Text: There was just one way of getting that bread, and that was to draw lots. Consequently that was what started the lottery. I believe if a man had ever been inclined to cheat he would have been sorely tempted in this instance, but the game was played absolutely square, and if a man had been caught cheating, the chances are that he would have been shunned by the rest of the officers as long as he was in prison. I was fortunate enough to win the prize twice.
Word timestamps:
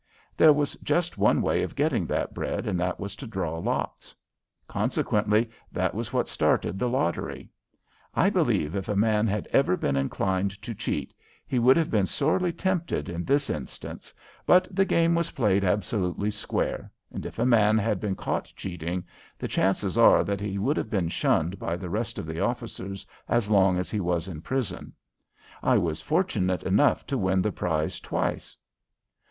There 0.35 0.51
was 0.51 0.73
just 0.77 1.19
one 1.19 1.43
way 1.43 1.61
of 1.61 1.75
getting 1.75 2.07
that 2.07 2.33
bread, 2.33 2.65
and 2.65 2.79
that 2.79 2.99
was 2.99 3.15
to 3.17 3.27
draw 3.27 3.59
lots. 3.59 4.15
Consequently 4.67 5.47
that 5.71 5.93
was 5.93 6.11
what 6.11 6.27
started 6.27 6.79
the 6.79 6.89
lottery. 6.89 7.51
I 8.15 8.31
believe 8.31 8.75
if 8.75 8.89
a 8.89 8.95
man 8.95 9.27
had 9.27 9.45
ever 9.51 9.77
been 9.77 9.95
inclined 9.95 10.59
to 10.63 10.73
cheat 10.73 11.13
he 11.45 11.59
would 11.59 11.77
have 11.77 11.91
been 11.91 12.07
sorely 12.07 12.51
tempted 12.51 13.09
in 13.09 13.25
this 13.25 13.47
instance, 13.47 14.11
but 14.47 14.67
the 14.75 14.85
game 14.85 15.13
was 15.13 15.29
played 15.29 15.63
absolutely 15.63 16.31
square, 16.31 16.91
and 17.11 17.23
if 17.23 17.37
a 17.37 17.45
man 17.45 17.77
had 17.77 17.99
been 17.99 18.15
caught 18.15 18.51
cheating, 18.55 19.05
the 19.37 19.47
chances 19.47 19.99
are 19.99 20.23
that 20.23 20.41
he 20.41 20.57
would 20.57 20.77
have 20.77 20.89
been 20.89 21.09
shunned 21.09 21.59
by 21.59 21.75
the 21.77 21.91
rest 21.91 22.17
of 22.17 22.25
the 22.25 22.39
officers 22.39 23.05
as 23.29 23.51
long 23.51 23.77
as 23.77 23.91
he 23.91 23.99
was 23.99 24.27
in 24.27 24.41
prison. 24.41 24.93
I 25.61 25.77
was 25.77 26.01
fortunate 26.01 26.63
enough 26.63 27.05
to 27.05 27.19
win 27.19 27.43
the 27.43 27.51
prize 27.51 27.99
twice. 27.99 28.57